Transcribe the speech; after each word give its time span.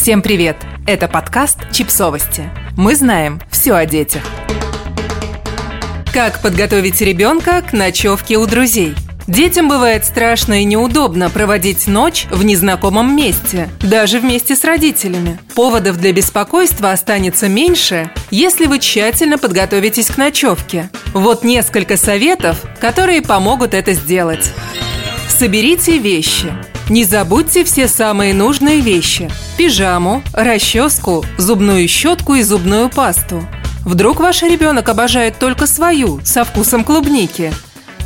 Всем 0.00 0.22
привет! 0.22 0.56
Это 0.86 1.08
подкаст 1.08 1.58
«Чипсовости». 1.72 2.48
Мы 2.74 2.96
знаем 2.96 3.38
все 3.50 3.74
о 3.74 3.84
детях. 3.84 4.22
Как 6.10 6.40
подготовить 6.40 7.02
ребенка 7.02 7.60
к 7.60 7.74
ночевке 7.74 8.38
у 8.38 8.46
друзей? 8.46 8.94
Детям 9.26 9.68
бывает 9.68 10.06
страшно 10.06 10.62
и 10.62 10.64
неудобно 10.64 11.28
проводить 11.28 11.86
ночь 11.86 12.26
в 12.30 12.42
незнакомом 12.42 13.14
месте, 13.14 13.68
даже 13.82 14.20
вместе 14.20 14.56
с 14.56 14.64
родителями. 14.64 15.38
Поводов 15.54 15.98
для 15.98 16.14
беспокойства 16.14 16.92
останется 16.92 17.48
меньше, 17.48 18.10
если 18.30 18.64
вы 18.64 18.78
тщательно 18.78 19.36
подготовитесь 19.36 20.06
к 20.06 20.16
ночевке. 20.16 20.88
Вот 21.12 21.44
несколько 21.44 21.98
советов, 21.98 22.56
которые 22.80 23.20
помогут 23.20 23.74
это 23.74 23.92
сделать. 23.92 24.50
Соберите 25.28 25.98
вещи. 25.98 26.50
Не 26.88 27.04
забудьте 27.04 27.64
все 27.64 27.86
самые 27.86 28.32
нужные 28.32 28.80
вещи. 28.80 29.30
Пижаму, 29.60 30.22
расческу, 30.32 31.22
зубную 31.36 31.86
щетку 31.86 32.34
и 32.34 32.42
зубную 32.42 32.88
пасту. 32.88 33.46
Вдруг 33.84 34.18
ваш 34.18 34.42
ребенок 34.42 34.88
обожает 34.88 35.38
только 35.38 35.66
свою, 35.66 36.18
со 36.24 36.44
вкусом 36.44 36.82
клубники. 36.82 37.52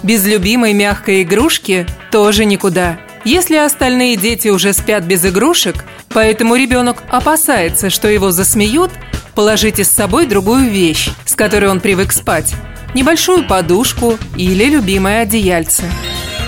Без 0.02 0.26
любимой 0.26 0.72
мягкой 0.72 1.22
игрушки 1.22 1.86
тоже 2.10 2.44
никуда. 2.44 2.98
Если 3.24 3.54
остальные 3.54 4.16
дети 4.16 4.48
уже 4.48 4.72
спят 4.72 5.04
без 5.04 5.24
игрушек, 5.24 5.84
поэтому 6.08 6.56
ребенок 6.56 7.04
опасается, 7.08 7.88
что 7.88 8.08
его 8.08 8.32
засмеют, 8.32 8.90
положите 9.36 9.84
с 9.84 9.90
собой 9.90 10.26
другую 10.26 10.68
вещь, 10.68 11.10
с 11.24 11.36
которой 11.36 11.70
он 11.70 11.78
привык 11.78 12.10
спать. 12.10 12.52
Небольшую 12.94 13.46
подушку 13.46 14.18
или 14.36 14.64
любимое 14.64 15.22
одеяльце. 15.22 15.84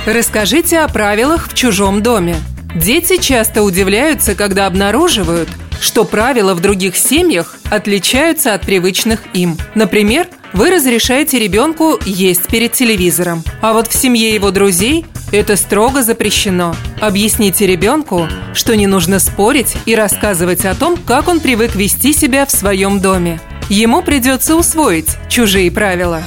Расскажите 0.04 0.80
о 0.80 0.88
правилах 0.88 1.48
в 1.48 1.54
чужом 1.54 2.02
доме. 2.02 2.34
Дети 2.76 3.16
часто 3.16 3.62
удивляются, 3.62 4.34
когда 4.34 4.66
обнаруживают, 4.66 5.48
что 5.80 6.04
правила 6.04 6.54
в 6.54 6.60
других 6.60 6.94
семьях 6.96 7.56
отличаются 7.70 8.52
от 8.52 8.66
привычных 8.66 9.20
им. 9.32 9.56
Например, 9.74 10.28
вы 10.52 10.70
разрешаете 10.70 11.38
ребенку 11.38 11.98
есть 12.04 12.48
перед 12.48 12.72
телевизором, 12.72 13.42
а 13.62 13.72
вот 13.72 13.88
в 13.88 13.94
семье 13.94 14.34
его 14.34 14.50
друзей 14.50 15.06
это 15.32 15.56
строго 15.56 16.02
запрещено. 16.02 16.76
Объясните 17.00 17.66
ребенку, 17.66 18.28
что 18.52 18.76
не 18.76 18.86
нужно 18.86 19.20
спорить 19.20 19.74
и 19.86 19.94
рассказывать 19.94 20.66
о 20.66 20.74
том, 20.74 20.98
как 20.98 21.28
он 21.28 21.40
привык 21.40 21.74
вести 21.74 22.12
себя 22.12 22.44
в 22.44 22.50
своем 22.50 23.00
доме. 23.00 23.40
Ему 23.70 24.02
придется 24.02 24.54
усвоить 24.54 25.16
чужие 25.30 25.70
правила. 25.70 26.22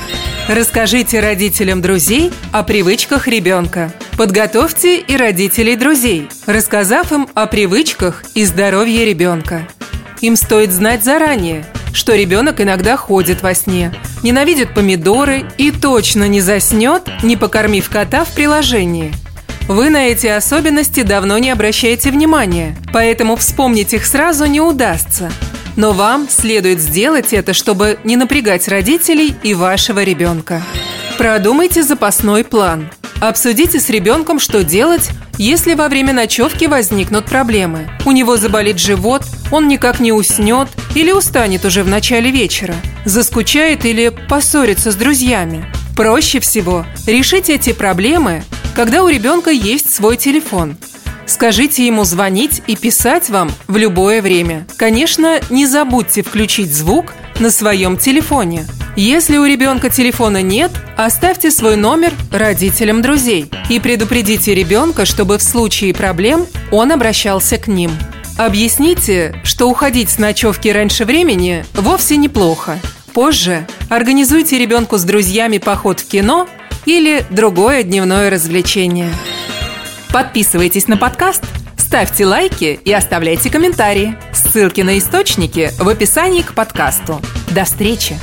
Расскажите 0.47 1.19
родителям 1.19 1.79
друзей 1.79 2.31
о 2.51 2.63
привычках 2.63 3.27
ребенка. 3.27 3.93
Подготовьте 4.19 4.99
и 4.99 5.15
родителей 5.15 5.77
друзей, 5.77 6.27
рассказав 6.45 7.13
им 7.13 7.29
о 7.35 7.47
привычках 7.47 8.25
и 8.35 8.43
здоровье 8.43 9.05
ребенка. 9.05 9.65
Им 10.19 10.35
стоит 10.35 10.73
знать 10.73 11.05
заранее, 11.05 11.65
что 11.93 12.13
ребенок 12.15 12.59
иногда 12.59 12.97
ходит 12.97 13.41
во 13.41 13.53
сне, 13.53 13.93
ненавидит 14.21 14.73
помидоры 14.73 15.45
и 15.57 15.71
точно 15.71 16.27
не 16.27 16.41
заснет, 16.41 17.03
не 17.23 17.37
покормив 17.37 17.89
кота 17.89 18.25
в 18.25 18.33
приложении. 18.33 19.13
Вы 19.69 19.89
на 19.89 20.09
эти 20.09 20.27
особенности 20.27 21.03
давно 21.03 21.37
не 21.37 21.49
обращаете 21.49 22.11
внимания, 22.11 22.75
поэтому 22.91 23.37
вспомнить 23.37 23.93
их 23.93 24.05
сразу 24.05 24.47
не 24.47 24.59
удастся– 24.59 25.31
но 25.75 25.93
вам 25.93 26.27
следует 26.27 26.81
сделать 26.81 27.31
это, 27.31 27.53
чтобы 27.53 27.99
не 28.03 28.17
напрягать 28.17 28.67
родителей 28.67 29.33
и 29.43 29.53
вашего 29.53 30.03
ребенка. 30.03 30.61
Продумайте 31.17 31.83
запасной 31.83 32.43
план. 32.43 32.89
Обсудите 33.19 33.79
с 33.79 33.89
ребенком, 33.89 34.39
что 34.39 34.63
делать, 34.63 35.09
если 35.37 35.73
во 35.73 35.89
время 35.89 36.13
ночевки 36.13 36.65
возникнут 36.65 37.25
проблемы. 37.25 37.89
У 38.05 38.11
него 38.11 38.37
заболит 38.37 38.79
живот, 38.79 39.23
он 39.51 39.67
никак 39.67 39.99
не 39.99 40.11
уснет 40.11 40.69
или 40.95 41.11
устанет 41.11 41.65
уже 41.65 41.83
в 41.83 41.87
начале 41.87 42.31
вечера, 42.31 42.75
заскучает 43.05 43.85
или 43.85 44.09
поссорится 44.29 44.91
с 44.91 44.95
друзьями. 44.95 45.65
Проще 45.95 46.39
всего 46.39 46.85
решить 47.07 47.49
эти 47.49 47.73
проблемы, 47.73 48.43
когда 48.73 49.03
у 49.03 49.09
ребенка 49.09 49.49
есть 49.51 49.93
свой 49.93 50.17
телефон– 50.17 50.77
Скажите 51.29 51.85
ему 51.85 52.05
звонить 52.05 52.63
и 52.65 52.75
писать 52.75 53.29
вам 53.29 53.51
в 53.67 53.77
любое 53.77 54.19
время. 54.19 54.65
Конечно, 54.77 55.39
не 55.51 55.67
забудьте 55.67 56.23
включить 56.23 56.73
звук 56.73 57.13
на 57.39 57.51
своем 57.51 57.97
телефоне. 57.97 58.65
Если 58.95 59.37
у 59.37 59.45
ребенка 59.45 59.89
телефона 59.89 60.41
нет, 60.41 60.71
оставьте 60.97 61.51
свой 61.51 61.75
номер 61.75 62.13
родителям 62.31 63.01
друзей 63.01 63.49
и 63.69 63.79
предупредите 63.79 64.53
ребенка, 64.53 65.05
чтобы 65.05 65.37
в 65.37 65.43
случае 65.43 65.93
проблем 65.93 66.45
он 66.71 66.91
обращался 66.91 67.57
к 67.57 67.67
ним. 67.67 67.91
Объясните, 68.37 69.35
что 69.43 69.69
уходить 69.69 70.09
с 70.09 70.17
ночевки 70.17 70.69
раньше 70.69 71.05
времени 71.05 71.65
вовсе 71.73 72.17
неплохо. 72.17 72.79
Позже 73.13 73.67
организуйте 73.89 74.57
ребенку 74.57 74.97
с 74.97 75.03
друзьями 75.03 75.57
поход 75.57 75.99
в 75.99 76.07
кино 76.07 76.47
или 76.85 77.25
другое 77.29 77.83
дневное 77.83 78.29
развлечение. 78.29 79.13
Подписывайтесь 80.11 80.87
на 80.87 80.97
подкаст, 80.97 81.43
ставьте 81.77 82.25
лайки 82.25 82.79
и 82.83 82.93
оставляйте 82.93 83.49
комментарии. 83.49 84.17
Ссылки 84.33 84.81
на 84.81 84.97
источники 84.97 85.71
в 85.77 85.87
описании 85.87 86.41
к 86.41 86.53
подкасту. 86.53 87.21
До 87.51 87.65
встречи! 87.65 88.15